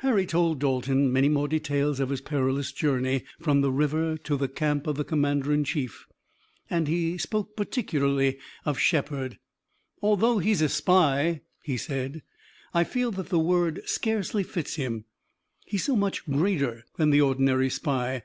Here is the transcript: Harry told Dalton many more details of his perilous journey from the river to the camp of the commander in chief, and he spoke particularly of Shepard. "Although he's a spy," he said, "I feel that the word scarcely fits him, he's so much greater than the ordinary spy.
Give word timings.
Harry 0.00 0.26
told 0.26 0.58
Dalton 0.58 1.12
many 1.12 1.28
more 1.28 1.46
details 1.46 2.00
of 2.00 2.08
his 2.08 2.20
perilous 2.20 2.72
journey 2.72 3.22
from 3.38 3.60
the 3.60 3.70
river 3.70 4.16
to 4.18 4.36
the 4.36 4.48
camp 4.48 4.88
of 4.88 4.96
the 4.96 5.04
commander 5.04 5.52
in 5.52 5.62
chief, 5.62 6.08
and 6.68 6.88
he 6.88 7.16
spoke 7.16 7.54
particularly 7.54 8.40
of 8.64 8.76
Shepard. 8.76 9.38
"Although 10.02 10.38
he's 10.40 10.62
a 10.62 10.68
spy," 10.68 11.42
he 11.62 11.76
said, 11.76 12.24
"I 12.74 12.82
feel 12.82 13.12
that 13.12 13.28
the 13.28 13.38
word 13.38 13.82
scarcely 13.88 14.42
fits 14.42 14.74
him, 14.74 15.04
he's 15.64 15.84
so 15.84 15.94
much 15.94 16.26
greater 16.26 16.84
than 16.96 17.10
the 17.10 17.20
ordinary 17.20 17.70
spy. 17.70 18.24